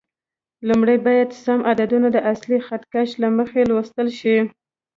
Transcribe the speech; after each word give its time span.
لومړی 0.67 0.97
باید 1.07 1.29
سم 1.43 1.59
عددونه 1.71 2.07
د 2.11 2.17
اصلي 2.31 2.59
خط 2.67 2.83
کش 2.93 3.09
له 3.21 3.29
مخې 3.37 3.61
لوستل 3.69 4.07
شي. 4.19 4.37